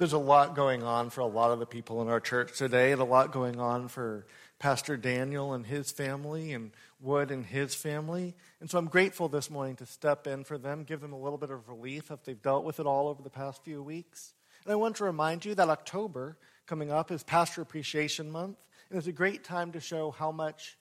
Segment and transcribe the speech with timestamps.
[0.00, 2.92] There's a lot going on for a lot of the people in our church today,
[2.92, 4.24] and a lot going on for
[4.58, 6.70] Pastor Daniel and his family, and
[7.02, 8.34] Wood and his family.
[8.60, 11.36] And so I'm grateful this morning to step in for them, give them a little
[11.36, 14.32] bit of relief if they've dealt with it all over the past few weeks.
[14.64, 18.56] And I want to remind you that October coming up is Pastor Appreciation Month,
[18.88, 20.78] and it's a great time to show how much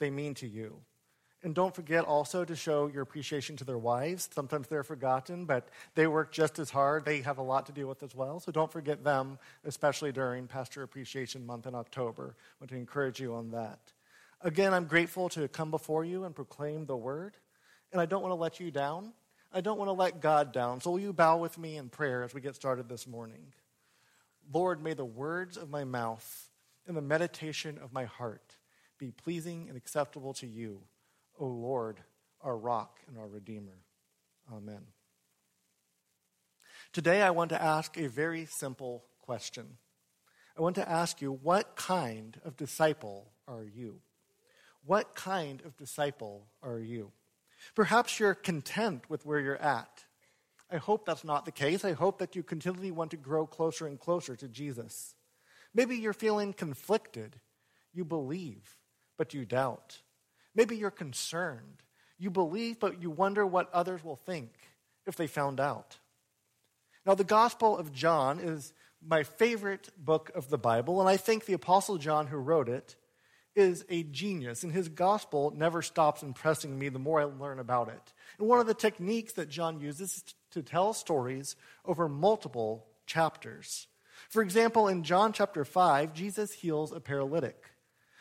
[0.00, 0.80] they mean to you.
[1.42, 4.28] And don't forget also to show your appreciation to their wives.
[4.32, 7.04] Sometimes they're forgotten, but they work just as hard.
[7.04, 8.40] They have a lot to deal with as well.
[8.40, 12.34] So don't forget them, especially during Pastor Appreciation Month in October.
[12.38, 13.78] I want to encourage you on that.
[14.40, 17.36] Again, I'm grateful to come before you and proclaim the word.
[17.92, 19.12] And I don't want to let you down.
[19.52, 20.80] I don't want to let God down.
[20.80, 23.52] So will you bow with me in prayer as we get started this morning?
[24.52, 26.48] Lord, may the words of my mouth
[26.86, 28.56] and the meditation of my heart
[28.98, 30.80] be pleasing and acceptable to you
[31.38, 32.00] O Lord,
[32.40, 33.78] our rock and our redeemer.
[34.52, 34.82] Amen.
[36.92, 39.66] Today, I want to ask a very simple question.
[40.56, 44.00] I want to ask you, what kind of disciple are you?
[44.84, 47.12] What kind of disciple are you?
[47.74, 50.04] Perhaps you're content with where you're at.
[50.70, 51.84] I hope that's not the case.
[51.84, 55.14] I hope that you continually want to grow closer and closer to Jesus.
[55.74, 57.40] Maybe you're feeling conflicted.
[57.92, 58.76] You believe,
[59.18, 59.98] but you doubt.
[60.56, 61.82] Maybe you're concerned.
[62.18, 64.50] You believe, but you wonder what others will think
[65.06, 65.98] if they found out.
[67.04, 68.72] Now, the Gospel of John is
[69.06, 72.96] my favorite book of the Bible, and I think the Apostle John, who wrote it,
[73.54, 77.88] is a genius, and his gospel never stops impressing me the more I learn about
[77.88, 78.12] it.
[78.38, 83.86] And one of the techniques that John uses is to tell stories over multiple chapters.
[84.28, 87.56] For example, in John chapter 5, Jesus heals a paralytic.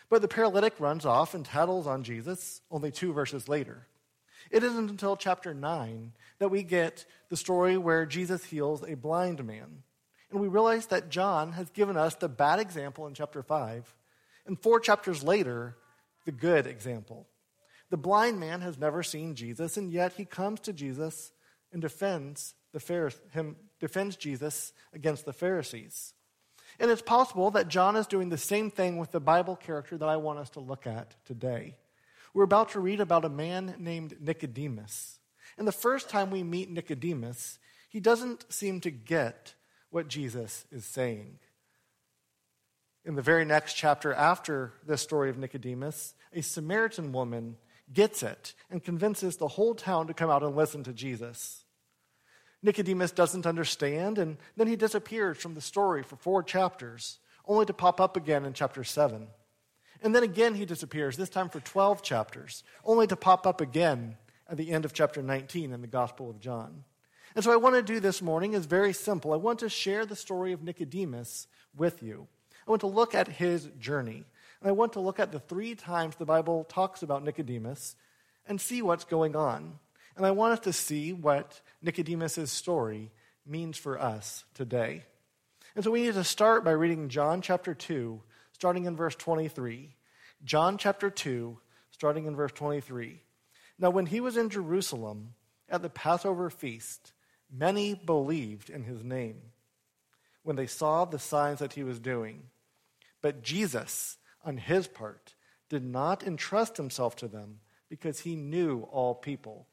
[0.09, 3.87] But the paralytic runs off and tattles on Jesus only two verses later.
[4.51, 9.43] It isn't until chapter 9 that we get the story where Jesus heals a blind
[9.43, 9.83] man.
[10.31, 13.95] And we realize that John has given us the bad example in chapter 5,
[14.45, 15.75] and four chapters later,
[16.25, 17.27] the good example.
[17.89, 21.31] The blind man has never seen Jesus, and yet he comes to Jesus
[21.71, 26.13] and defends, the him, defends Jesus against the Pharisees.
[26.79, 30.09] And it's possible that John is doing the same thing with the Bible character that
[30.09, 31.75] I want us to look at today.
[32.33, 35.19] We're about to read about a man named Nicodemus.
[35.57, 37.59] And the first time we meet Nicodemus,
[37.89, 39.55] he doesn't seem to get
[39.89, 41.39] what Jesus is saying.
[43.05, 47.57] In the very next chapter after this story of Nicodemus, a Samaritan woman
[47.93, 51.64] gets it and convinces the whole town to come out and listen to Jesus.
[52.65, 57.73] Nicodemus doesn't understand, and then he disappears from the story for four chapters, only to
[57.73, 59.27] pop up again in chapter 7.
[60.01, 64.17] And then again he disappears, this time for 12 chapters, only to pop up again
[64.49, 66.83] at the end of chapter 19 in the Gospel of John.
[67.35, 69.33] And so, I want to do this morning is very simple.
[69.33, 72.27] I want to share the story of Nicodemus with you.
[72.65, 74.23] I want to look at his journey.
[74.61, 77.97] And I want to look at the three times the Bible talks about Nicodemus
[78.47, 79.79] and see what's going on.
[80.15, 83.11] And I want us to see what Nicodemus' story
[83.45, 85.03] means for us today.
[85.75, 88.21] And so we need to start by reading John chapter 2,
[88.53, 89.95] starting in verse 23.
[90.43, 91.57] John chapter 2,
[91.91, 93.21] starting in verse 23.
[93.77, 95.33] Now, when he was in Jerusalem
[95.67, 97.11] at the Passover feast,
[97.51, 99.41] many believed in his name
[100.43, 102.43] when they saw the signs that he was doing.
[103.21, 105.35] But Jesus, on his part,
[105.67, 107.59] did not entrust himself to them
[107.89, 109.67] because he knew all people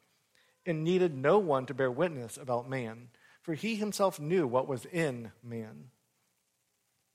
[0.67, 3.09] and needed no one to bear witness about man,
[3.43, 5.91] for he himself knew what was in man.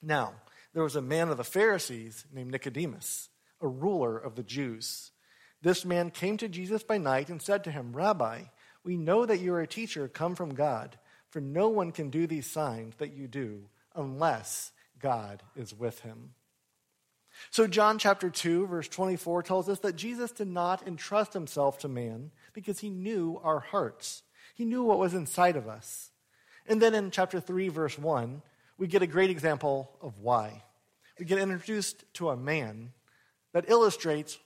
[0.02, 0.34] Now,
[0.74, 3.30] there was a man of the Pharisees named Nicodemus,
[3.62, 5.12] a ruler of the Jews.
[5.62, 8.44] This man came to Jesus by night and said to him, Rabbi,
[8.84, 10.97] we know that you are a teacher come from God,
[11.29, 16.34] for no one can do these signs that you do unless God is with him.
[17.52, 21.88] So, John chapter 2, verse 24 tells us that Jesus did not entrust himself to
[21.88, 24.23] man because he knew our hearts.
[24.55, 26.09] He knew what was inside of us.
[26.65, 28.41] And then in chapter 3, verse 1,
[28.79, 30.63] we get a great example of why.
[31.19, 32.93] We get introduced to a man
[33.53, 34.39] that illustrates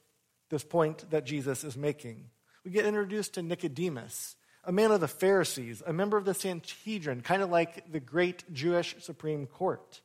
[0.49, 2.25] this point that Jesus is making.
[2.65, 4.35] We get introduced to Nicodemus,
[4.65, 8.43] a man of the Pharisees, a member of the Sanhedrin, kind of like the great
[8.53, 10.01] Jewish Supreme Court.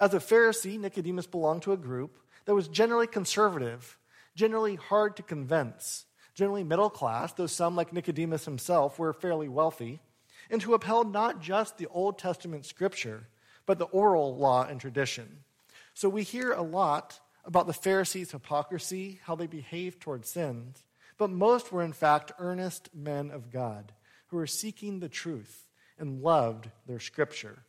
[0.00, 3.96] As a Pharisee, Nicodemus belonged to a group that was generally conservative,
[4.34, 6.04] generally hard to convince,
[6.34, 10.00] generally middle class, though some, like Nicodemus himself, were fairly wealthy,
[10.50, 13.28] and who upheld not just the Old Testament scripture,
[13.66, 15.38] but the oral law and tradition.
[15.94, 20.84] So we hear a lot about the Pharisees' hypocrisy, how they behaved toward sins,
[21.18, 23.92] but most were in fact earnest men of God
[24.28, 25.66] who were seeking the truth
[25.98, 27.62] and loved their scripture.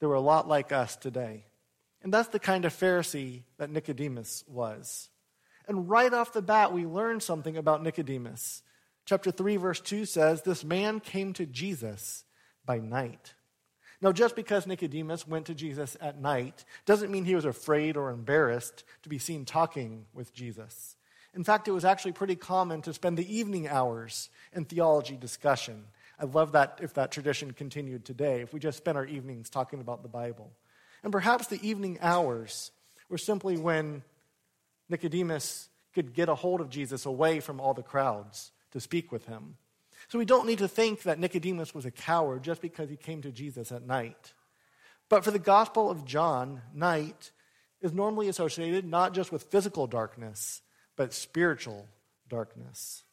[0.00, 1.44] They were a lot like us today.
[2.02, 5.08] And that's the kind of Pharisee that Nicodemus was.
[5.68, 8.62] And right off the bat, we learn something about Nicodemus.
[9.04, 12.24] Chapter 3, verse 2 says, This man came to Jesus
[12.64, 13.34] by night.
[14.00, 18.10] Now, just because Nicodemus went to Jesus at night doesn't mean he was afraid or
[18.10, 20.96] embarrassed to be seen talking with Jesus.
[21.34, 25.84] In fact, it was actually pretty common to spend the evening hours in theology discussion.
[26.18, 29.80] I love that if that tradition continued today, if we just spent our evenings talking
[29.80, 30.50] about the Bible.
[31.02, 32.70] And perhaps the evening hours
[33.08, 34.02] were simply when
[34.88, 39.26] Nicodemus could get a hold of Jesus away from all the crowds to speak with
[39.26, 39.56] him.
[40.08, 43.22] So we don't need to think that Nicodemus was a coward just because he came
[43.22, 44.32] to Jesus at night.
[45.08, 47.32] But for the Gospel of John, night
[47.80, 50.62] is normally associated not just with physical darkness,
[50.96, 51.88] but spiritual
[52.28, 53.04] darkness.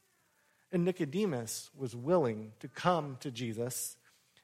[0.72, 3.96] And Nicodemus was willing to come to Jesus,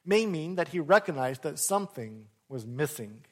[0.06, 3.26] may mean that he recognized that something was missing.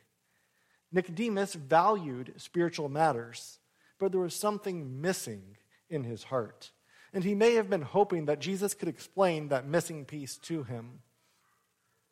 [0.92, 3.59] Nicodemus valued spiritual matters,
[4.00, 5.58] but there was something missing
[5.90, 6.72] in his heart.
[7.14, 11.00] And he may have been hoping that Jesus could explain that missing piece to him.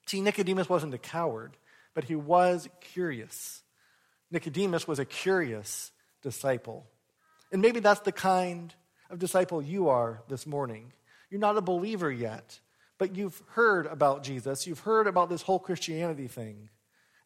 [0.07, 1.57] See, Nicodemus wasn't a coward,
[1.93, 3.61] but he was curious.
[4.31, 5.91] Nicodemus was a curious
[6.21, 6.85] disciple.
[7.51, 8.73] And maybe that's the kind
[9.09, 10.91] of disciple you are this morning.
[11.29, 12.59] You're not a believer yet,
[12.97, 16.69] but you've heard about Jesus, you've heard about this whole Christianity thing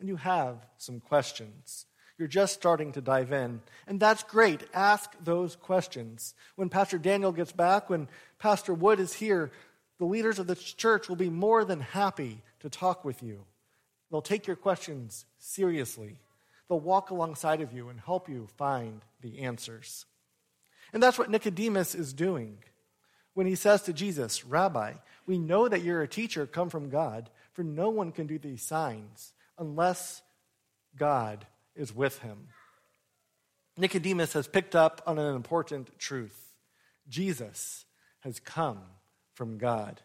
[0.01, 1.85] and you have some questions.
[2.21, 3.63] You're just starting to dive in.
[3.87, 4.61] And that's great.
[4.75, 6.35] Ask those questions.
[6.55, 8.07] When Pastor Daniel gets back, when
[8.37, 9.51] Pastor Wood is here,
[9.97, 13.45] the leaders of the church will be more than happy to talk with you.
[14.11, 16.19] They'll take your questions seriously.
[16.69, 20.05] They'll walk alongside of you and help you find the answers.
[20.93, 22.59] And that's what Nicodemus is doing
[23.33, 24.93] when he says to Jesus, Rabbi,
[25.25, 28.61] we know that you're a teacher come from God, for no one can do these
[28.61, 30.21] signs unless
[30.95, 32.47] God is with him.
[33.77, 36.53] Nicodemus has picked up on an important truth
[37.07, 37.85] Jesus
[38.21, 38.81] has come
[39.33, 40.01] from God.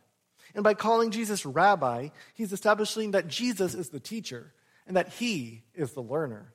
[0.54, 4.52] And by calling Jesus rabbi, he's establishing that Jesus is the teacher
[4.86, 6.52] and that he is the learner.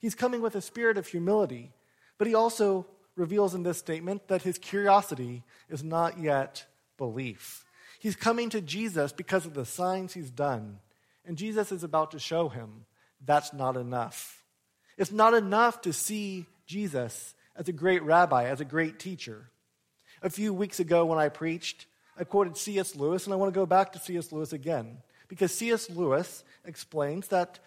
[0.00, 1.72] He's coming with a spirit of humility,
[2.18, 6.64] but he also reveals in this statement that his curiosity is not yet
[6.96, 7.64] belief.
[8.00, 10.78] He's coming to Jesus because of the signs he's done
[11.24, 12.84] and Jesus is about to show him
[13.24, 14.41] that's not enough.
[14.96, 19.50] It's not enough to see Jesus as a great rabbi, as a great teacher.
[20.22, 21.86] A few weeks ago, when I preached,
[22.18, 22.94] I quoted C.S.
[22.94, 24.32] Lewis, and I want to go back to C.S.
[24.32, 24.98] Lewis again.
[25.28, 25.90] Because C.S.
[25.90, 27.58] Lewis explains that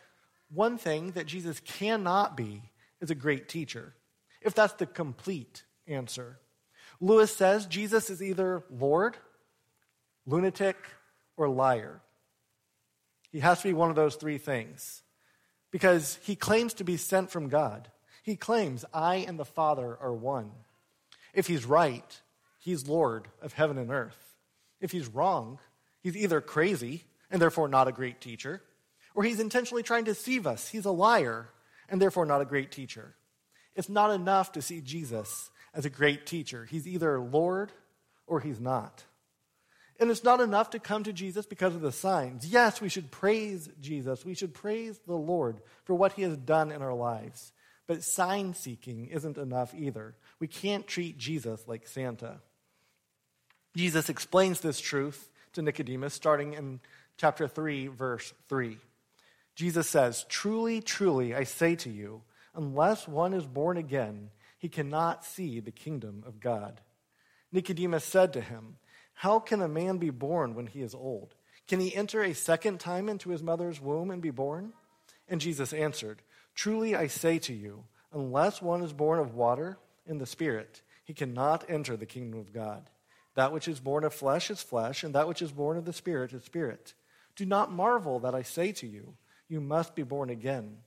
[0.54, 2.62] one thing that Jesus cannot be
[3.01, 3.94] is a great teacher,
[4.42, 6.39] if that's the complete answer.
[7.01, 9.18] Lewis says Jesus is either Lord,
[10.25, 10.77] lunatic,
[11.36, 12.01] or liar.
[13.31, 15.01] He has to be one of those three things
[15.75, 17.89] because he claims to be sent from God.
[18.24, 20.51] He claims, I and the Father are one.
[21.33, 22.22] If he's right,
[22.60, 24.38] he's Lord of heaven and earth.
[24.80, 25.60] If he's wrong,
[26.00, 28.62] he's either crazy and therefore not a great teacher,
[29.16, 30.69] or he's intentionally trying to deceive us.
[30.69, 31.50] He's a liar
[31.89, 33.13] and therefore not a great teacher.
[33.75, 36.63] It's not enough to see Jesus as a great teacher.
[36.63, 37.74] He's either Lord
[38.27, 39.03] or he's not.
[40.00, 42.46] And it's not enough to come to Jesus because of the signs.
[42.46, 44.25] Yes, we should praise Jesus.
[44.25, 47.54] We should praise the Lord for what he has done in our lives.
[47.88, 50.16] But sign seeking isn't enough either.
[50.40, 52.40] We can't treat Jesus like Santa.
[53.75, 56.80] Jesus explains this truth to Nicodemus starting in
[57.18, 58.78] chapter 3, verse 3.
[59.56, 62.22] Jesus says, Truly, truly, I say to you,
[62.54, 66.82] unless one is born again, he cannot see the kingdom of God.
[67.52, 68.78] Nicodemus said to him,
[69.15, 71.36] how can a man be born when he is old?
[71.67, 74.74] Can he enter a second time into his mother's womb and be born?
[75.27, 76.22] And Jesus answered,
[76.53, 81.13] Truly I say to you, unless one is born of water and the Spirit, he
[81.13, 82.89] cannot enter the kingdom of God.
[83.36, 85.93] That which is born of flesh is flesh, and that which is born of the
[85.93, 86.93] Spirit is spirit.
[87.36, 89.15] Do not marvel that I say to you,
[89.48, 90.77] You must be born again.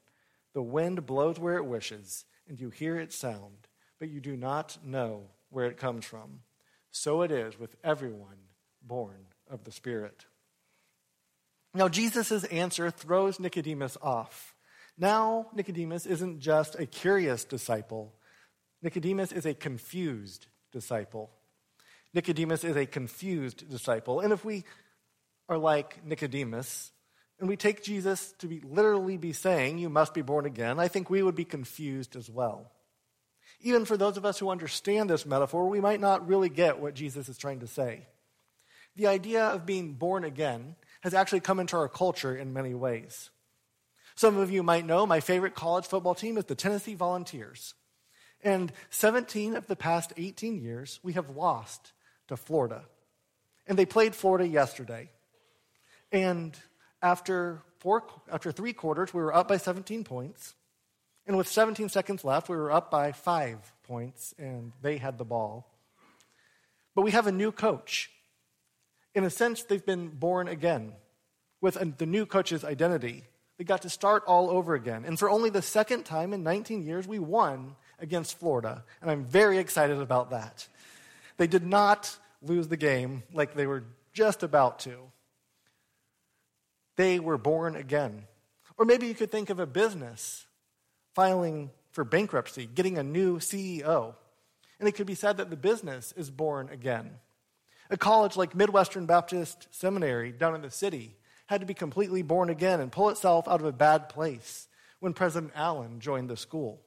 [0.53, 3.69] The wind blows where it wishes, and you hear its sound,
[3.99, 6.41] but you do not know where it comes from
[6.91, 8.39] so it is with everyone
[8.83, 10.27] born of the Spirit.
[11.75, 14.55] Now, Jesus' answer throws Nicodemus off.
[14.97, 18.15] Now, Nicodemus isn't just a curious disciple,
[18.83, 21.31] Nicodemus is a confused disciple.
[22.15, 24.21] Nicodemus is a confused disciple.
[24.21, 24.65] And if we
[25.49, 26.91] are like Nicodemus,
[27.39, 30.89] and we take Jesus to be literally be saying, You must be born again, I
[30.89, 32.73] think we would be confused as well.
[33.61, 36.95] Even for those of us who understand this metaphor, we might not really get what
[36.95, 38.07] Jesus is trying to say.
[38.97, 43.31] The idea of being born again has actually come into our culture in many ways.
[44.15, 47.75] Some of you might know my favorite college football team is the Tennessee Volunteers.
[48.43, 51.93] And 17 of the past 18 years, we have lost
[52.29, 52.83] to Florida.
[53.67, 55.11] And they played Florida yesterday.
[56.11, 56.57] And
[57.03, 60.55] after, four, after three quarters, we were up by 17 points.
[61.29, 65.27] And with 17 seconds left, we were up by five points, and they had the
[65.27, 65.71] ball.
[66.95, 68.11] But we have a new coach.
[69.15, 70.95] In a sense, they've been born again
[71.61, 73.25] with the new coach's identity.
[73.59, 75.05] They got to start all over again.
[75.05, 78.85] And for only the second time in 19 years, we won against Florida.
[79.03, 80.67] And I'm very excited about that.
[81.37, 84.97] They did not lose the game like they were just about to.
[86.97, 88.25] They were born again.
[88.79, 90.47] Or maybe you could think of a business
[91.19, 94.15] filing for bankruptcy, getting a new CEO.
[94.79, 97.11] And it could be said that the business is born again.
[97.91, 102.51] A college like Midwestern Baptist Seminary down in the city had to be completely born
[102.51, 104.69] again and pull itself out of a bad place
[105.01, 106.81] when President Allen joined the school.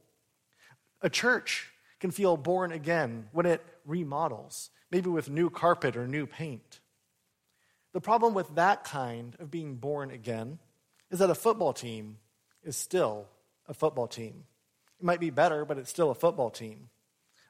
[1.01, 1.69] A church
[1.99, 6.79] can feel born again when it remodels, maybe with new carpet or new paint.
[7.91, 10.57] The problem with that kind of being born again
[11.09, 12.19] is that a football team
[12.63, 13.27] is still
[13.67, 14.45] a football team.
[14.99, 16.89] It might be better, but it's still a football team.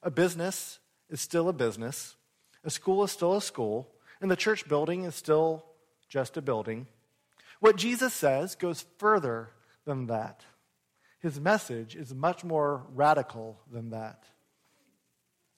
[0.04, 2.16] A business is still a business.
[2.64, 3.90] A school is still a school.
[4.22, 5.66] And the church building is still
[6.08, 6.88] just a building.
[7.60, 9.50] What Jesus says goes further
[9.86, 10.46] than that.
[11.20, 14.24] His message is much more radical than that.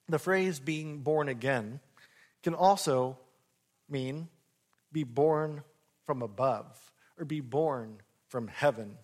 [0.08, 1.80] The phrase being born again
[2.42, 3.18] can also
[3.88, 4.28] mean
[4.92, 5.62] be born
[6.04, 8.98] from above or be born from heaven.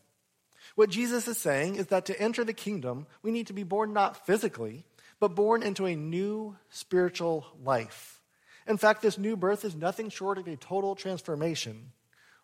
[0.75, 3.93] What Jesus is saying is that to enter the kingdom, we need to be born
[3.93, 4.85] not physically,
[5.19, 8.21] but born into a new spiritual life.
[8.67, 11.93] In fact, this new birth is nothing short of a total transformation.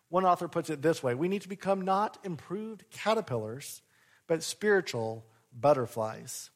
[0.09, 3.81] One author puts it this way We need to become not improved caterpillars,
[4.27, 5.25] but spiritual
[5.57, 6.49] butterflies.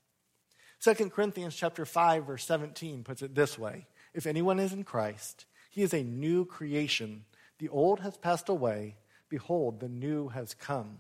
[0.82, 5.46] 2 Corinthians chapter 5 verse 17 puts it this way: If anyone is in Christ,
[5.70, 7.26] he is a new creation.
[7.60, 8.98] The old has passed away.
[9.30, 11.00] Behold, the new has come.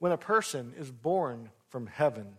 [0.00, 2.38] When a person is born from heaven,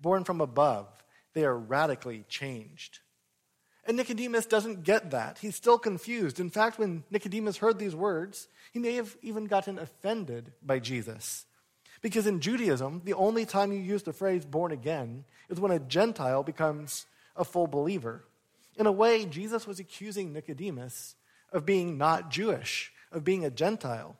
[0.00, 0.88] born from above,
[1.34, 2.98] they are radically changed.
[3.86, 5.38] And Nicodemus doesn't get that.
[5.38, 6.40] He's still confused.
[6.40, 11.44] In fact, when Nicodemus heard these words, he may have even gotten offended by Jesus.
[12.00, 15.78] Because in Judaism, the only time you use the phrase born again is when a
[15.78, 17.06] Gentile becomes
[17.36, 18.24] a full believer.
[18.76, 21.16] In a way, Jesus was accusing Nicodemus
[21.52, 24.16] of being not Jewish, of being a Gentile.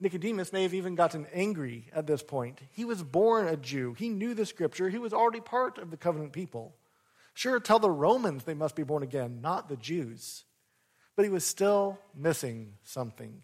[0.00, 2.60] Nicodemus may have even gotten angry at this point.
[2.72, 3.94] He was born a Jew.
[3.94, 4.88] He knew the scripture.
[4.88, 6.74] He was already part of the covenant people.
[7.32, 10.44] Sure, tell the Romans they must be born again, not the Jews.
[11.16, 13.42] But he was still missing something.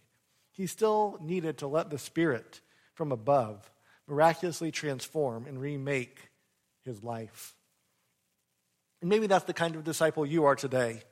[0.52, 2.60] He still needed to let the Spirit
[2.94, 3.70] from above
[4.06, 6.30] miraculously transform and remake
[6.84, 7.54] his life.
[9.00, 11.02] And maybe that's the kind of disciple you are today.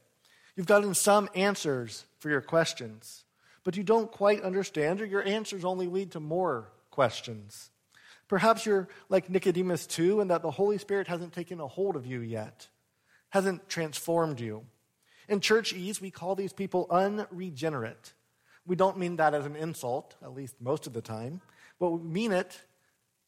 [0.57, 3.25] You've gotten some answers for your questions,
[3.69, 7.69] but you don't quite understand, or your answers only lead to more questions.
[8.27, 12.07] Perhaps you're like Nicodemus too, and that the Holy Spirit hasn't taken a hold of
[12.07, 12.67] you yet,
[13.29, 14.65] hasn't transformed you.
[15.29, 18.15] In church churchese, we call these people unregenerate.
[18.65, 21.43] We don't mean that as an insult, at least most of the time.
[21.77, 22.63] What we mean it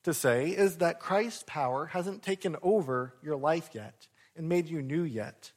[0.05, 4.81] to say is that Christ's power hasn't taken over your life yet and made you
[4.81, 5.53] new yet.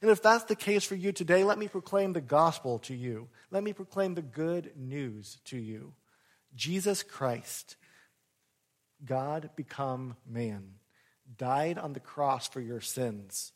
[0.00, 3.28] And if that's the case for you today, let me proclaim the gospel to you.
[3.50, 5.92] Let me proclaim the good news to you.
[6.54, 7.76] Jesus Christ,
[9.04, 10.74] God become man,
[11.36, 13.52] died on the cross for your sins,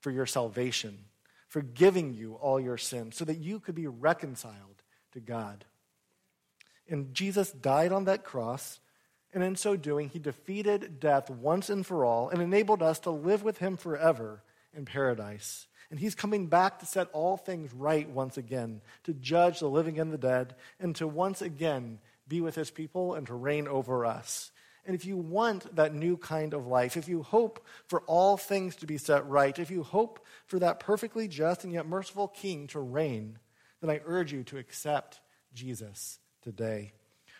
[0.00, 1.04] for your salvation,
[1.48, 5.64] forgiving you all your sins, so that you could be reconciled to God.
[6.88, 8.80] And Jesus died on that cross
[9.32, 13.10] and in so doing, he defeated death once and for all and enabled us to
[13.10, 14.42] live with him forever
[14.74, 15.67] in paradise.
[15.90, 19.98] And he's coming back to set all things right once again, to judge the living
[19.98, 24.04] and the dead, and to once again be with his people and to reign over
[24.04, 24.50] us.
[24.84, 28.76] And if you want that new kind of life, if you hope for all things
[28.76, 32.66] to be set right, if you hope for that perfectly just and yet merciful king
[32.68, 33.38] to reign,
[33.80, 35.20] then I urge you to accept
[35.54, 36.92] Jesus today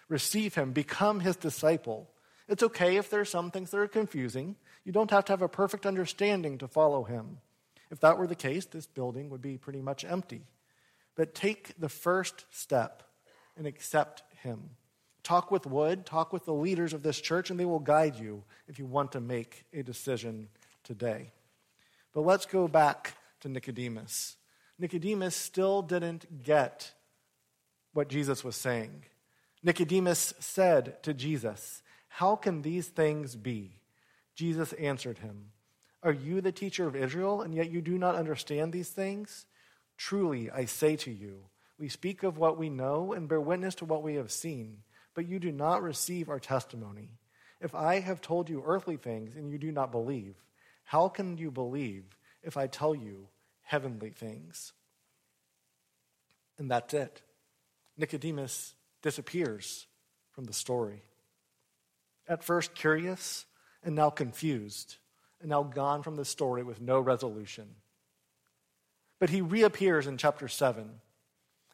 [0.09, 2.11] receive him, become his disciple.
[2.49, 4.57] It's okay if there are some things that are confusing.
[4.85, 7.39] You don't have to have a perfect understanding to follow him.
[7.91, 10.47] If that were the case, this building would be pretty much empty.
[11.15, 13.03] But take the first step
[13.57, 14.71] and accept him.
[15.23, 18.45] Talk with Wood, talk with the leaders of this church, and they will guide you
[18.67, 20.49] if you want to make a decision
[20.85, 21.33] today.
[22.15, 24.37] But let's go back to Nicodemus.
[24.79, 26.93] Nicodemus still didn't get
[27.93, 29.05] what Jesus was saying.
[29.63, 33.81] Nicodemus said to Jesus, How can these things be?
[34.35, 35.51] Jesus answered him,
[36.03, 39.47] Are you the teacher of Israel, and yet you do not understand these things?
[39.97, 41.47] Truly, I say to you,
[41.79, 44.79] we speak of what we know and bear witness to what we have seen,
[45.15, 47.11] but you do not receive our testimony.
[47.61, 50.37] If I have told you earthly things and you do not believe,
[50.85, 52.05] how can you believe
[52.43, 53.29] if I tell you
[53.63, 54.73] heavenly things?
[56.59, 57.23] And that's it.
[57.97, 59.87] Nicodemus disappears
[60.31, 61.03] from the story.
[62.29, 63.47] At first curious,
[63.83, 64.97] and now confused,
[65.41, 67.67] and now gone from the story with no resolution.
[69.19, 71.01] But he reappears in chapter 7.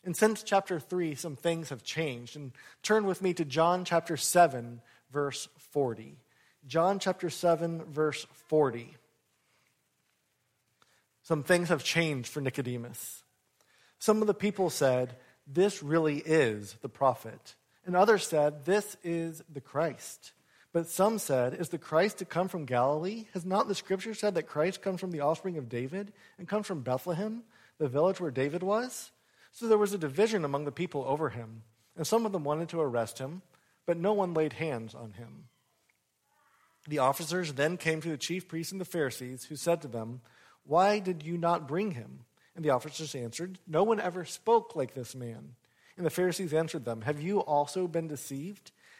[0.04, 2.36] And since chapter 3, some things have changed.
[2.36, 2.52] And
[2.82, 4.80] turn with me to John chapter 7,
[5.10, 6.16] verse 40.
[6.66, 8.96] John chapter 7, verse 40.
[11.22, 13.22] Some things have changed for Nicodemus.
[13.98, 15.16] Some of the people said,
[15.46, 17.54] This really is the prophet.
[17.86, 20.32] And others said, This is the Christ.
[20.74, 23.26] But some said, Is the Christ to come from Galilee?
[23.32, 26.66] Has not the scripture said that Christ comes from the offspring of David and comes
[26.66, 27.44] from Bethlehem,
[27.78, 29.12] the village where David was?
[29.52, 31.62] So there was a division among the people over him,
[31.96, 33.42] and some of them wanted to arrest him,
[33.86, 35.44] but no one laid hands on him.
[36.88, 40.22] The officers then came to the chief priests and the Pharisees, who said to them,
[40.66, 42.24] Why did you not bring him?
[42.56, 45.54] And the officers answered, No one ever spoke like this man.
[45.96, 48.72] And the Pharisees answered them, Have you also been deceived?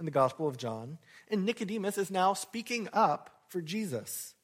[0.00, 0.98] in the Gospel of John,
[1.30, 4.34] and Nicodemus is now speaking up for Jesus.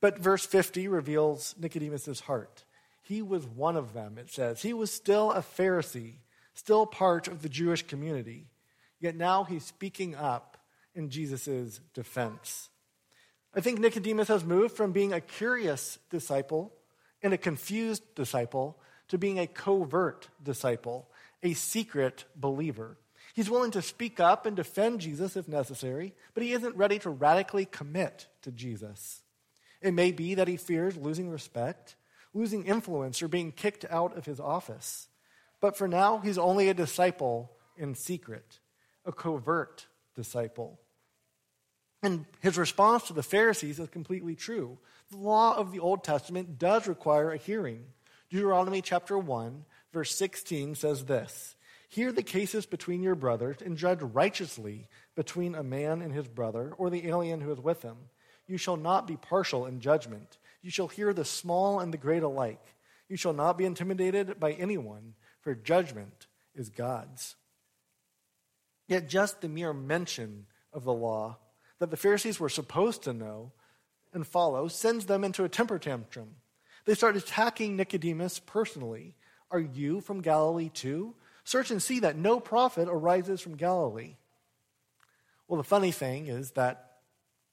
[0.00, 2.64] But verse 50 reveals Nicodemus' heart.
[3.02, 4.62] He was one of them, it says.
[4.62, 6.18] He was still a Pharisee,
[6.54, 8.46] still part of the Jewish community.
[9.00, 10.58] Yet now he's speaking up
[10.94, 12.68] in Jesus' defense.
[13.54, 16.72] I think Nicodemus has moved from being a curious disciple
[17.22, 21.08] and a confused disciple to being a covert disciple,
[21.42, 22.96] a secret believer.
[23.40, 27.08] He's willing to speak up and defend Jesus if necessary, but he isn't ready to
[27.08, 29.22] radically commit to Jesus.
[29.80, 31.96] It may be that he fears losing respect,
[32.34, 35.08] losing influence, or being kicked out of his office.
[35.58, 38.60] But for now, he's only a disciple in secret,
[39.06, 40.78] a covert disciple.
[42.02, 44.76] And his response to the Pharisees is completely true.
[45.10, 47.86] The law of the Old Testament does require a hearing.
[48.28, 51.56] Deuteronomy chapter 1, verse 16 says this
[51.90, 56.72] Hear the cases between your brothers and judge righteously between a man and his brother
[56.78, 57.96] or the alien who is with him.
[58.46, 60.38] You shall not be partial in judgment.
[60.62, 62.64] You shall hear the small and the great alike.
[63.08, 67.34] You shall not be intimidated by anyone, for judgment is God's.
[68.86, 71.38] Yet just the mere mention of the law
[71.80, 73.50] that the Pharisees were supposed to know
[74.12, 76.36] and follow sends them into a temper tantrum.
[76.84, 79.16] They start attacking Nicodemus personally.
[79.50, 81.16] Are you from Galilee too?
[81.44, 84.16] Search and see that no prophet arises from Galilee.
[85.48, 86.90] Well, the funny thing is that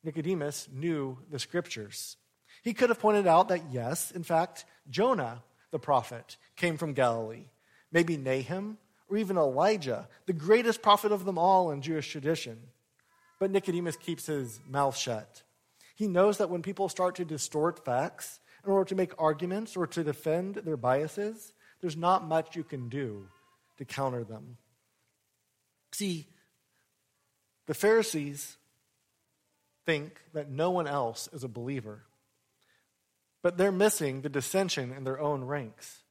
[0.04, 2.18] Nicodemus knew the scriptures.
[2.64, 7.46] He could have pointed out that, yes, in fact, Jonah, the prophet, came from Galilee.
[7.92, 8.78] Maybe Nahum
[9.10, 12.60] or even Elijah, the greatest prophet of them all in Jewish tradition.
[13.40, 15.44] But Nicodemus keeps his mouth shut.
[15.96, 19.88] He knows that when people start to distort facts in order to make arguments or
[19.88, 23.28] to defend their biases, there's not much you can do
[23.78, 24.58] to counter them.
[25.92, 26.28] See,
[27.66, 28.58] the Pharisees
[29.86, 32.04] think that no one else is a believer,
[33.42, 36.04] but they're missing the dissension in their own ranks.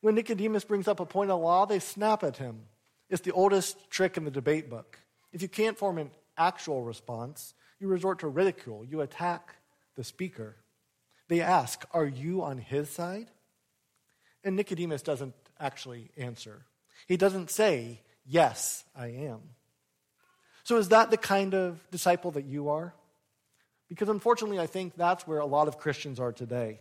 [0.00, 2.66] When Nicodemus brings up a point of law, they snap at him.
[3.08, 4.98] It's the oldest trick in the debate book.
[5.32, 9.56] If you can't form an actual response, you resort to ridicule, you attack
[9.96, 10.56] the speaker.
[11.28, 13.30] They ask, Are you on his side?
[14.42, 16.66] And Nicodemus doesn't actually answer.
[17.06, 19.40] He doesn't say, Yes, I am.
[20.62, 22.94] So, is that the kind of disciple that you are?
[23.88, 26.80] Because unfortunately, I think that's where a lot of Christians are today.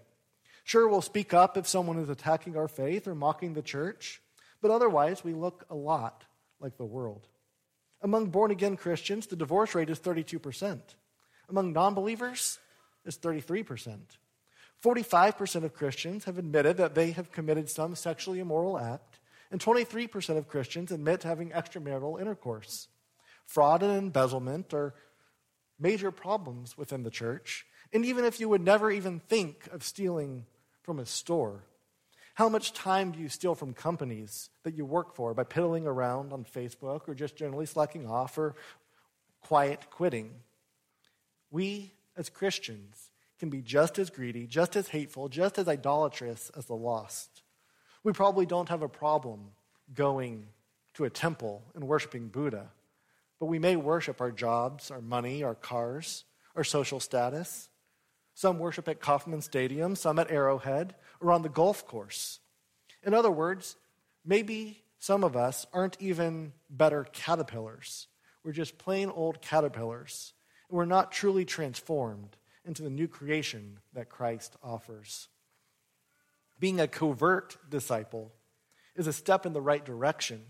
[0.63, 4.21] Sure, we'll speak up if someone is attacking our faith or mocking the church,
[4.61, 6.23] but otherwise, we look a lot
[6.61, 7.27] like the world.
[8.01, 10.79] Among born again Christians, the divorce rate is 32%.
[11.49, 12.59] Among non believers,
[13.05, 13.99] it's 33%.
[14.81, 19.19] 45% of Christians have admitted that they have committed some sexually immoral act,
[19.53, 22.87] and 23% of Christians admit to having extramarital intercourse.
[23.45, 24.95] Fraud and embezzlement are
[25.79, 27.63] major problems within the church,
[27.93, 30.47] and even if you would never even think of stealing
[30.81, 31.65] from a store,
[32.33, 36.33] how much time do you steal from companies that you work for by piddling around
[36.33, 38.55] on Facebook or just generally slacking off or
[39.39, 40.31] quiet quitting?
[41.51, 46.65] We, as Christians, can be just as greedy, just as hateful, just as idolatrous as
[46.65, 47.42] the lost.
[48.03, 49.51] We probably don't have a problem
[49.93, 50.47] going
[50.95, 52.69] to a temple and worshiping Buddha,
[53.39, 57.69] but we may worship our jobs, our money, our cars, our social status.
[58.35, 62.39] Some worship at Kauffman Stadium, some at Arrowhead, or on the golf course.
[63.03, 63.75] In other words,
[64.25, 68.07] maybe some of us aren't even better caterpillars.
[68.43, 70.33] We're just plain old caterpillars.
[70.69, 75.27] And we're not truly transformed into the new creation that Christ offers.
[76.63, 78.31] Being a covert disciple
[78.95, 80.41] is a step in the right direction,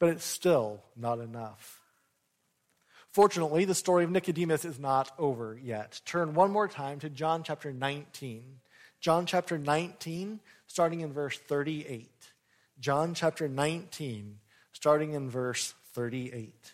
[0.00, 1.80] but it's still not enough.
[3.12, 6.00] Fortunately, the story of Nicodemus is not over yet.
[6.04, 8.42] Turn one more time to John chapter 19.
[8.98, 12.10] John chapter 19, starting in verse 38.
[12.80, 14.40] John chapter 19,
[14.72, 16.72] starting in verse 38.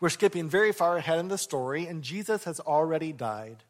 [0.00, 3.62] We're skipping very far ahead in the story, and Jesus has already died.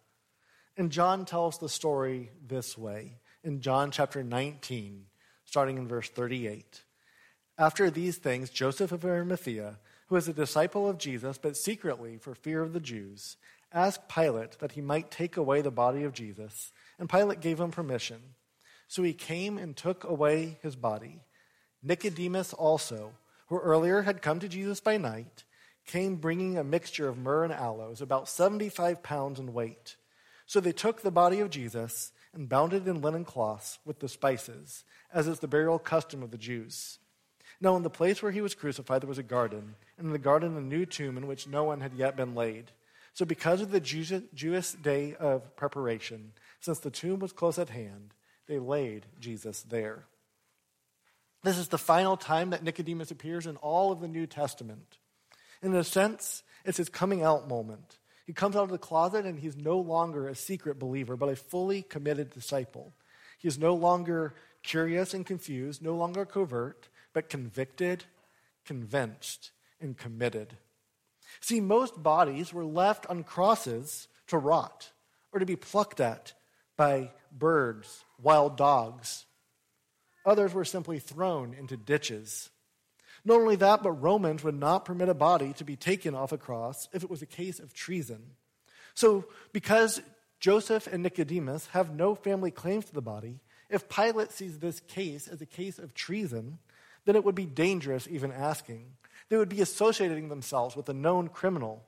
[0.77, 5.07] And John tells the story this way in John chapter 19,
[5.45, 6.83] starting in verse 38.
[7.59, 12.35] After these things, Joseph of Arimathea, who was a disciple of Jesus, but secretly for
[12.35, 13.37] fear of the Jews,
[13.73, 17.71] asked Pilate that he might take away the body of Jesus, and Pilate gave him
[17.71, 18.21] permission.
[18.89, 21.21] So he came and took away his body.
[21.83, 23.13] Nicodemus also,
[23.49, 25.45] who earlier had come to Jesus by night,
[25.87, 29.97] came bringing a mixture of myrrh and aloes, about 75 pounds in weight.
[30.51, 34.09] So they took the body of Jesus and bound it in linen cloths with the
[34.09, 34.83] spices,
[35.15, 36.99] as is the burial custom of the Jews.
[37.61, 40.19] Now, in the place where he was crucified, there was a garden, and in the
[40.19, 42.73] garden, a new tomb in which no one had yet been laid.
[43.15, 48.13] So, because of the Jewish day of preparation, since the tomb was close at hand,
[48.49, 50.07] they laid Jesus there.
[51.45, 54.99] This is the final time that Nicodemus appears in all of the New Testament.
[55.63, 58.00] In a sense, it's his coming out moment.
[58.31, 61.35] He comes out of the closet and he's no longer a secret believer, but a
[61.35, 62.93] fully committed disciple.
[63.41, 68.05] He is no longer curious and confused, no longer covert, but convicted,
[68.65, 70.59] convinced, and committed.
[71.41, 74.93] See, most bodies were left on crosses to rot
[75.33, 76.33] or to be plucked at
[76.77, 79.27] by birds, wild dogs.
[80.25, 82.49] Others were simply thrown into ditches.
[83.25, 86.39] Not only that, but Romans would not permit a body to be taken off a
[86.39, 88.23] cross if it was a case of treason.
[88.95, 90.01] So, because
[90.41, 95.29] Joseph and Nicodemus have no family claims to the body, if Pilate sees this case
[95.29, 96.59] as a case of treason,
[97.05, 98.93] then it would be dangerous even asking.
[99.29, 101.85] They would be associating themselves with a known criminal.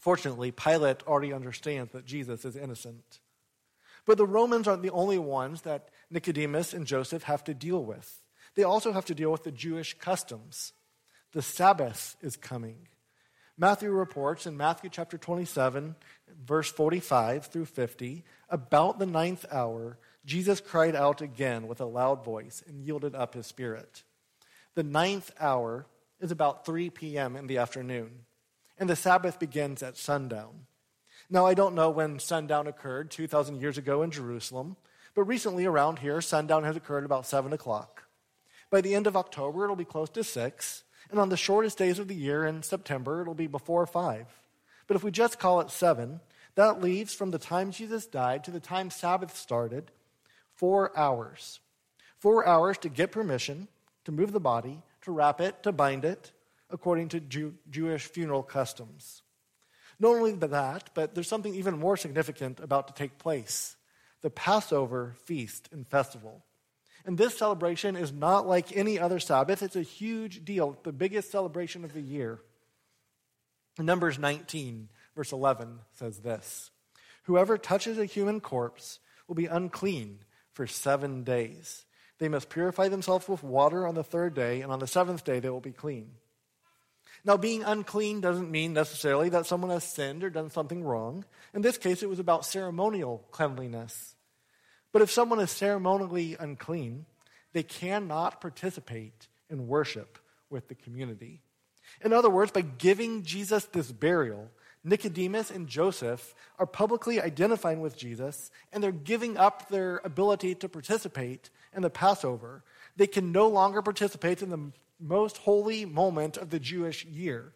[0.00, 3.18] Fortunately, Pilate already understands that Jesus is innocent.
[4.06, 8.22] But the Romans aren't the only ones that Nicodemus and Joseph have to deal with
[8.58, 10.72] they also have to deal with the Jewish customs.
[11.30, 12.88] The Sabbath is coming.
[13.56, 15.94] Matthew reports in Matthew chapter 27,
[16.44, 22.24] verse 45 through 50, about the ninth hour, Jesus cried out again with a loud
[22.24, 24.02] voice and yielded up his spirit.
[24.74, 25.86] The ninth hour
[26.18, 27.36] is about 3 p.m.
[27.36, 28.24] in the afternoon,
[28.76, 30.66] and the Sabbath begins at sundown.
[31.30, 34.74] Now, I don't know when sundown occurred 2,000 years ago in Jerusalem,
[35.14, 38.02] but recently around here, sundown has occurred about 7 o'clock.
[38.70, 40.84] By the end of October, it'll be close to six.
[41.10, 44.26] And on the shortest days of the year in September, it'll be before five.
[44.86, 46.20] But if we just call it seven,
[46.54, 49.90] that leaves from the time Jesus died to the time Sabbath started
[50.54, 51.60] four hours.
[52.18, 53.68] Four hours to get permission
[54.04, 56.32] to move the body, to wrap it, to bind it,
[56.70, 59.22] according to Jew- Jewish funeral customs.
[60.00, 63.76] Not only that, but there's something even more significant about to take place
[64.20, 66.44] the Passover feast and festival.
[67.08, 69.62] And this celebration is not like any other Sabbath.
[69.62, 72.38] It's a huge deal, the biggest celebration of the year.
[73.78, 76.70] Numbers 19, verse 11 says this
[77.22, 80.18] Whoever touches a human corpse will be unclean
[80.52, 81.86] for seven days.
[82.18, 85.40] They must purify themselves with water on the third day, and on the seventh day
[85.40, 86.10] they will be clean.
[87.24, 91.24] Now, being unclean doesn't mean necessarily that someone has sinned or done something wrong.
[91.54, 94.14] In this case, it was about ceremonial cleanliness.
[94.98, 97.06] But if someone is ceremonially unclean,
[97.52, 100.18] they cannot participate in worship
[100.50, 101.40] with the community.
[102.04, 104.50] In other words, by giving Jesus this burial,
[104.82, 110.68] Nicodemus and Joseph are publicly identifying with Jesus and they're giving up their ability to
[110.68, 112.64] participate in the Passover.
[112.96, 117.52] They can no longer participate in the most holy moment of the Jewish year.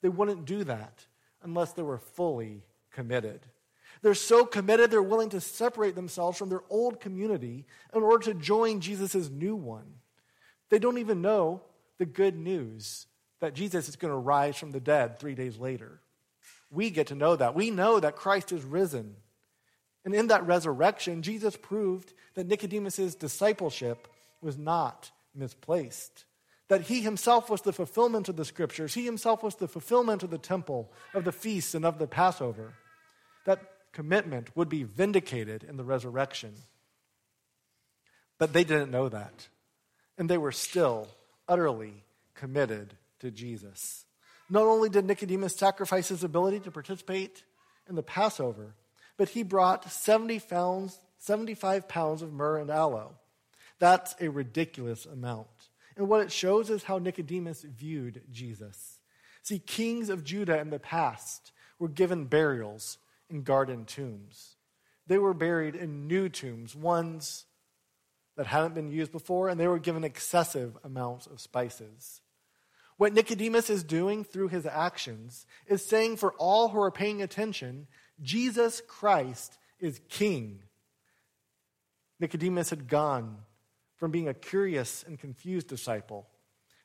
[0.00, 1.06] They wouldn't do that
[1.44, 3.46] unless they were fully committed.
[4.06, 8.34] They're so committed, they're willing to separate themselves from their old community in order to
[8.38, 9.94] join Jesus' new one.
[10.70, 11.62] They don't even know
[11.98, 13.08] the good news
[13.40, 16.00] that Jesus is going to rise from the dead three days later.
[16.70, 17.56] We get to know that.
[17.56, 19.16] We know that Christ is risen.
[20.04, 24.06] And in that resurrection, Jesus proved that Nicodemus' discipleship
[24.40, 26.26] was not misplaced.
[26.68, 28.94] That he himself was the fulfillment of the scriptures.
[28.94, 32.74] He himself was the fulfillment of the temple, of the feasts, and of the Passover.
[33.46, 36.52] That commitment would be vindicated in the resurrection.
[38.38, 39.48] But they didn't know that.
[40.18, 41.08] And they were still
[41.48, 42.04] utterly
[42.34, 44.04] committed to Jesus.
[44.50, 47.42] Not only did Nicodemus sacrifice his ability to participate
[47.88, 48.74] in the Passover,
[49.16, 53.14] but he brought 70 pounds, 75 pounds of myrrh and aloe.
[53.78, 55.48] That's a ridiculous amount.
[55.96, 58.98] And what it shows is how Nicodemus viewed Jesus.
[59.42, 62.98] See, kings of Judah in the past were given burials
[63.30, 64.56] in garden tombs.
[65.06, 67.46] They were buried in new tombs, ones
[68.36, 72.20] that hadn't been used before, and they were given excessive amounts of spices.
[72.96, 77.86] What Nicodemus is doing through his actions is saying for all who are paying attention,
[78.20, 80.62] Jesus Christ is king.
[82.18, 83.38] Nicodemus had gone
[83.96, 86.26] from being a curious and confused disciple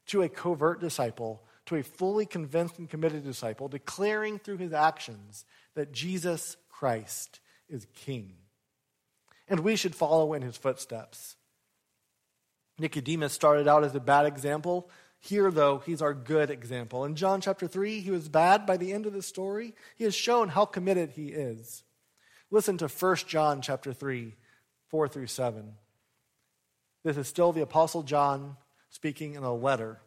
[0.08, 5.46] to a covert disciple to a fully convinced and committed disciple, declaring through his actions
[5.74, 8.34] that Jesus Christ is king.
[9.48, 11.38] And we should follow in his footsteps.
[12.78, 14.90] Nicodemus started out as a bad example.
[15.20, 17.06] Here, though, he's our good example.
[17.06, 18.66] In John chapter 3, he was bad.
[18.66, 21.84] By the end of the story, he has shown how committed he is.
[22.50, 24.36] Listen to 1 John chapter 3,
[24.90, 25.74] 4 through 7.
[27.04, 28.58] This is still the Apostle John
[28.90, 30.02] speaking in a letter.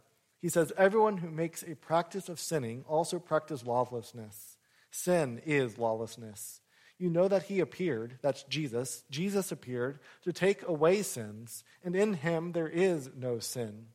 [0.45, 4.59] He says, Everyone who makes a practice of sinning also practices lawlessness.
[4.91, 6.61] Sin is lawlessness.
[6.99, 12.13] You know that he appeared, that's Jesus, Jesus appeared to take away sins, and in
[12.13, 13.87] him there is no sin.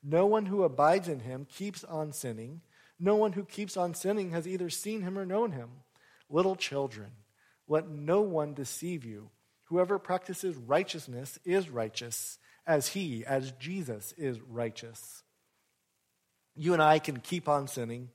[0.00, 2.60] No one who abides in him keeps on sinning.
[3.00, 5.70] No one who keeps on sinning has either seen him or known him.
[6.30, 7.10] Little children,
[7.66, 9.30] let no one deceive you.
[9.64, 15.24] Whoever practices righteousness is righteous as he, as Jesus, is righteous.
[16.56, 18.10] You and I can keep on sinning,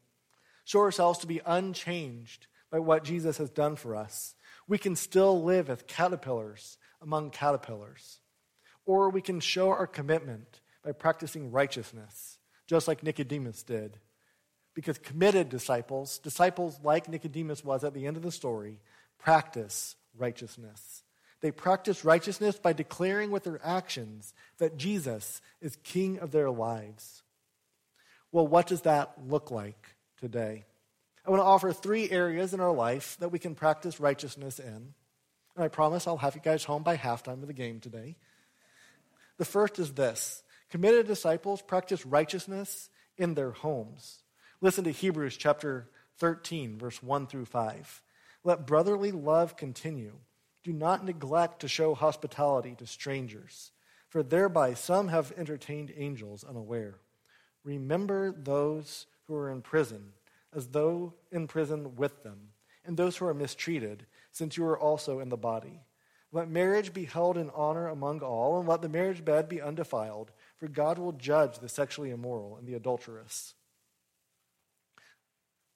[0.65, 4.35] show ourselves to be unchanged by what Jesus has done for us.
[4.67, 8.19] We can still live as caterpillars among caterpillars.
[8.85, 13.99] Or we can show our commitment by practicing righteousness, just like Nicodemus did.
[14.73, 18.79] Because committed disciples, disciples like Nicodemus was at the end of the story,
[19.19, 21.03] practice righteousness.
[21.41, 27.23] They practice righteousness by declaring with their actions that Jesus is king of their lives.
[28.31, 30.65] Well, what does that look like today?
[31.25, 34.93] I want to offer three areas in our life that we can practice righteousness in.
[35.55, 38.15] And I promise I'll have you guys home by halftime of the game today.
[39.37, 44.23] The first is this committed disciples practice righteousness in their homes.
[44.61, 45.89] Listen to Hebrews chapter
[46.19, 48.01] 13, verse 1 through 5.
[48.43, 50.13] Let brotherly love continue.
[50.63, 53.71] Do not neglect to show hospitality to strangers,
[54.09, 56.99] for thereby some have entertained angels unaware.
[57.63, 60.13] Remember those who are in prison,
[60.53, 62.49] as though in prison with them,
[62.83, 65.81] and those who are mistreated, since you are also in the body.
[66.31, 70.31] Let marriage be held in honor among all, and let the marriage bed be undefiled,
[70.57, 73.53] for God will judge the sexually immoral and the adulterous.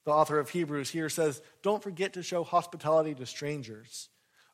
[0.05, 4.09] The author of Hebrews here says, Don't forget to show hospitality to strangers.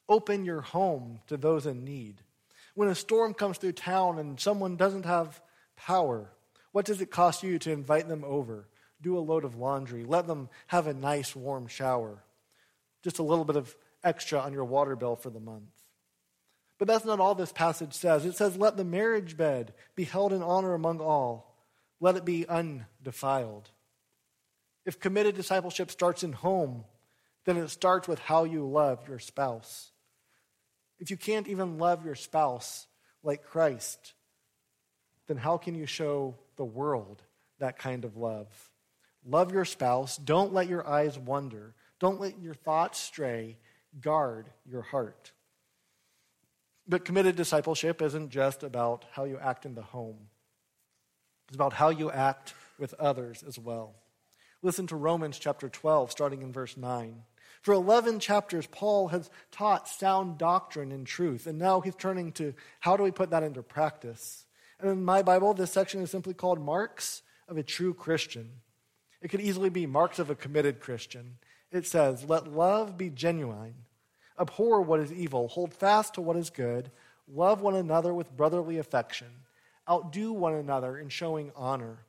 [0.10, 2.22] Open your home to those in need.
[2.74, 5.42] When a storm comes through town and someone doesn't have
[5.76, 6.32] power,
[6.72, 8.68] what does it cost you to invite them over?
[9.02, 10.04] Do a load of laundry.
[10.04, 12.24] Let them have a nice warm shower.
[13.04, 15.72] Just a little bit of extra on your water bill for the month.
[16.78, 18.26] But that's not all this passage says.
[18.26, 21.56] It says, Let the marriage bed be held in honor among all,
[22.00, 23.70] let it be undefiled.
[24.86, 26.86] If committed discipleship starts in home,
[27.46, 29.92] then it starts with how you love your spouse
[31.02, 32.86] if you can't even love your spouse
[33.24, 34.14] like Christ,
[35.28, 37.24] then how can you show the world
[37.58, 38.46] that kind of love?
[39.26, 40.16] Love your spouse.
[40.16, 41.74] Don't let your eyes wander.
[42.00, 43.58] Don't let your thoughts stray.
[44.00, 45.32] Guard your heart.
[46.88, 50.30] But committed discipleship isn't just about how you act in the home,
[51.48, 53.96] it's about how you act with others as well.
[54.62, 57.24] Listen to Romans chapter 12, starting in verse 9.
[57.64, 62.54] For 11 chapters, Paul has taught sound doctrine and truth, and now he's turning to
[62.82, 64.46] how do we put that into practice?
[64.84, 68.50] In my Bible, this section is simply called Marks of a True Christian.
[69.22, 71.38] It could easily be marks of a committed Christian.
[71.72, 73.76] It says, Let love be genuine.
[74.40, 75.48] Abhor what is evil.
[75.50, 76.90] Hold fast to what is good.
[77.28, 79.28] Love one another with brotherly affection.
[79.88, 82.06] Outdo one another in showing honor.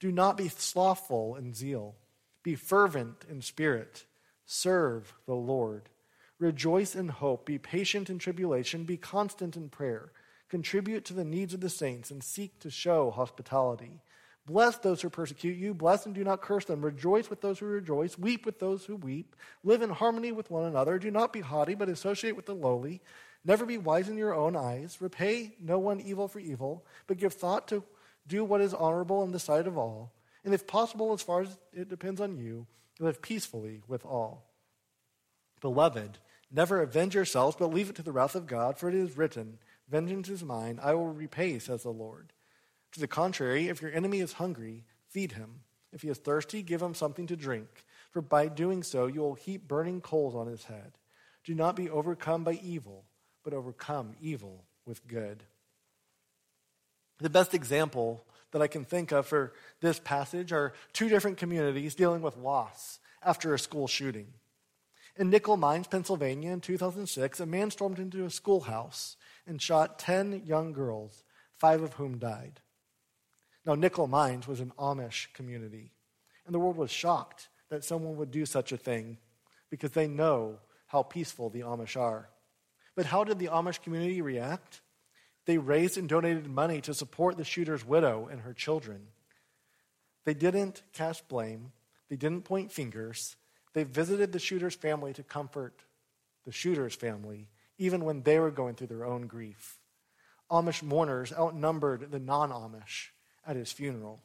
[0.00, 1.94] Do not be slothful in zeal.
[2.42, 4.04] Be fervent in spirit.
[4.46, 5.90] Serve the Lord.
[6.38, 7.46] Rejoice in hope.
[7.46, 8.84] Be patient in tribulation.
[8.84, 10.10] Be constant in prayer.
[10.54, 14.00] Contribute to the needs of the saints and seek to show hospitality.
[14.46, 15.74] Bless those who persecute you.
[15.74, 16.80] Bless and do not curse them.
[16.80, 18.16] Rejoice with those who rejoice.
[18.16, 19.34] Weep with those who weep.
[19.64, 20.96] Live in harmony with one another.
[20.96, 23.00] Do not be haughty, but associate with the lowly.
[23.44, 24.98] Never be wise in your own eyes.
[25.00, 27.82] Repay no one evil for evil, but give thought to
[28.28, 30.12] do what is honorable in the sight of all.
[30.44, 32.68] And if possible, as far as it depends on you,
[33.00, 34.44] live peacefully with all.
[35.60, 39.16] Beloved, never avenge yourselves, but leave it to the wrath of God, for it is
[39.16, 42.32] written, Vengeance is mine, I will repay, says the Lord.
[42.92, 45.60] To the contrary, if your enemy is hungry, feed him.
[45.92, 49.34] If he is thirsty, give him something to drink, for by doing so you will
[49.34, 50.92] heap burning coals on his head.
[51.44, 53.04] Do not be overcome by evil,
[53.44, 55.44] but overcome evil with good.
[57.18, 61.94] The best example that I can think of for this passage are two different communities
[61.94, 64.28] dealing with loss after a school shooting.
[65.16, 69.16] In Nickel Mines, Pennsylvania, in 2006, a man stormed into a schoolhouse
[69.46, 71.24] and shot 10 young girls,
[71.58, 72.60] five of whom died.
[73.66, 75.92] Now, Nickel Mines was an Amish community,
[76.46, 79.18] and the world was shocked that someone would do such a thing
[79.70, 82.28] because they know how peaceful the Amish are.
[82.94, 84.80] But how did the Amish community react?
[85.46, 89.08] They raised and donated money to support the shooter's widow and her children.
[90.24, 91.72] They didn't cast blame,
[92.08, 93.36] they didn't point fingers.
[93.72, 95.82] They visited the shooter's family to comfort
[96.44, 99.78] the shooter's family, even when they were going through their own grief.
[100.50, 103.08] Amish mourners outnumbered the non Amish
[103.46, 104.20] at his funeral.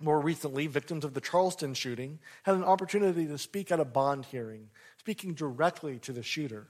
[0.00, 4.24] More recently, victims of the Charleston shooting had an opportunity to speak at a bond
[4.26, 6.68] hearing, speaking directly to the shooter.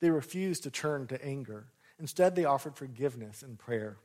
[0.00, 1.66] They refused to turn to anger.
[1.98, 3.98] Instead, they offered forgiveness and prayer.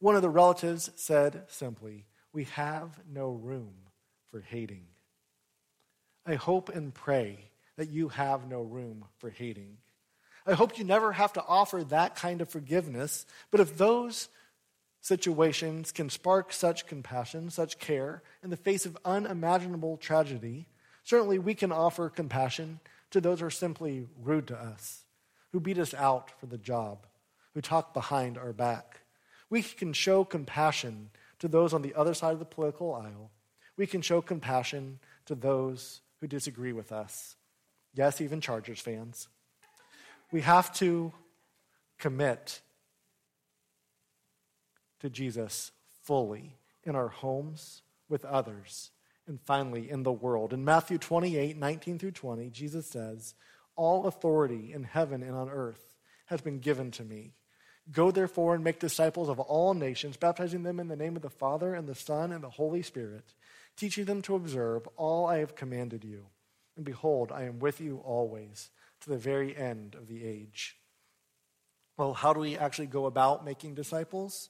[0.00, 3.74] One of the relatives said simply, We have no room
[4.30, 4.86] for hating.
[6.26, 7.47] I hope and pray
[7.78, 9.78] that you have no room for hating.
[10.44, 14.28] I hope you never have to offer that kind of forgiveness, but if those
[15.00, 20.66] situations can spark such compassion, such care in the face of unimaginable tragedy,
[21.04, 22.80] certainly we can offer compassion
[23.12, 25.04] to those who are simply rude to us,
[25.52, 27.06] who beat us out for the job,
[27.54, 29.02] who talk behind our back.
[29.50, 33.30] We can show compassion to those on the other side of the political aisle.
[33.76, 37.36] We can show compassion to those who disagree with us.
[37.94, 39.28] Yes, even Chargers fans.
[40.30, 41.12] We have to
[41.98, 42.60] commit
[45.00, 45.72] to Jesus
[46.02, 48.90] fully in our homes, with others,
[49.26, 50.52] and finally in the world.
[50.52, 53.34] In Matthew 28 19 through 20, Jesus says,
[53.76, 55.94] All authority in heaven and on earth
[56.26, 57.34] has been given to me.
[57.90, 61.30] Go therefore and make disciples of all nations, baptizing them in the name of the
[61.30, 63.34] Father and the Son and the Holy Spirit,
[63.76, 66.26] teaching them to observe all I have commanded you.
[66.78, 70.76] And behold, I am with you always to the very end of the age.
[71.96, 74.48] Well, how do we actually go about making disciples?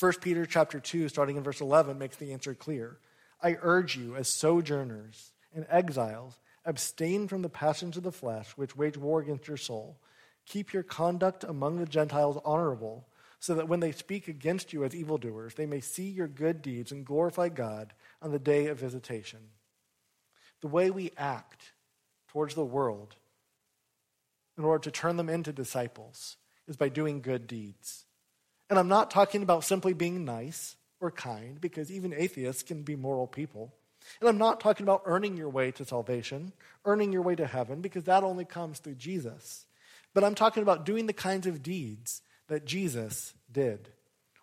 [0.00, 2.98] 1 Peter chapter 2, starting in verse 11, makes the answer clear.
[3.42, 8.74] I urge you, as sojourners and exiles, abstain from the passions of the flesh which
[8.74, 10.00] wage war against your soul.
[10.46, 13.06] Keep your conduct among the Gentiles honorable,
[13.38, 16.90] so that when they speak against you as evildoers, they may see your good deeds
[16.90, 19.40] and glorify God on the day of visitation.
[20.62, 21.72] The way we act
[22.28, 23.16] towards the world
[24.58, 28.04] in order to turn them into disciples is by doing good deeds.
[28.68, 32.96] And I'm not talking about simply being nice or kind, because even atheists can be
[32.96, 33.74] moral people.
[34.20, 36.52] And I'm not talking about earning your way to salvation,
[36.84, 39.66] earning your way to heaven, because that only comes through Jesus.
[40.14, 43.90] But I'm talking about doing the kinds of deeds that Jesus did.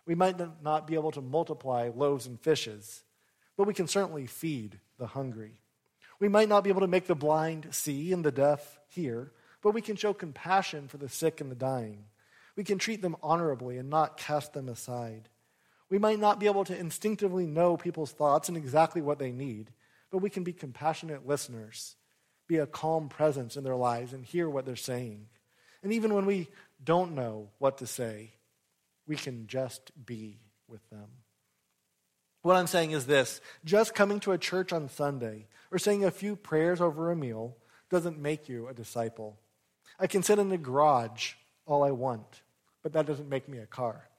[0.06, 3.04] We might not be able to multiply loaves and fishes,
[3.58, 5.60] but we can certainly feed the hungry.
[6.24, 9.74] We might not be able to make the blind see and the deaf hear, but
[9.74, 12.06] we can show compassion for the sick and the dying.
[12.56, 15.28] We can treat them honorably and not cast them aside.
[15.90, 19.74] We might not be able to instinctively know people's thoughts and exactly what they need,
[20.12, 21.98] but we can be compassionate listeners,
[22.48, 25.28] be a calm presence in their lives, and hear what they're saying.
[25.84, 26.48] And even when we
[26.82, 28.32] don't know what to say,
[29.06, 31.10] we can just be with them.
[32.44, 36.12] What I'm saying is this just coming to a church on Sunday or saying a
[36.12, 37.56] few prayers over a meal
[37.90, 39.40] doesn't make you a disciple.
[39.98, 41.34] I can sit in the garage
[41.66, 42.42] all I want,
[42.84, 44.10] but that doesn't make me a car.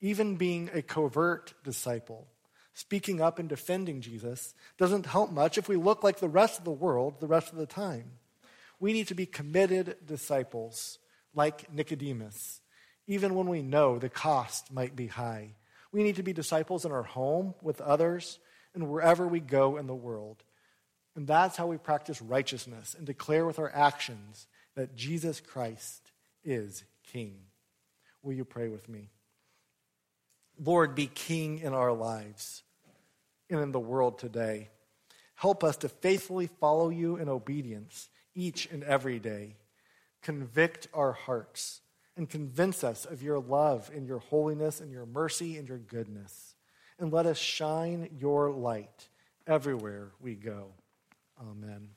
[0.00, 2.26] Even being a covert disciple,
[2.74, 6.64] speaking up and defending Jesus doesn't help much if we look like the rest of
[6.64, 8.18] the world the rest of the time.
[8.80, 10.98] We need to be committed disciples
[11.32, 12.60] like Nicodemus,
[13.06, 15.54] even when we know the cost might be high.
[15.94, 18.40] We need to be disciples in our home with others
[18.74, 20.42] and wherever we go in the world.
[21.14, 26.10] And that's how we practice righteousness and declare with our actions that Jesus Christ
[26.42, 26.82] is
[27.12, 27.36] King.
[28.24, 29.10] Will you pray with me?
[30.58, 32.64] Lord, be King in our lives
[33.48, 34.70] and in the world today.
[35.36, 39.54] Help us to faithfully follow you in obedience each and every day.
[40.22, 41.82] Convict our hearts
[42.16, 46.54] and convince us of your love and your holiness and your mercy and your goodness.
[46.98, 49.08] And let us shine your light
[49.46, 50.68] everywhere we go.
[51.40, 51.88] Amen.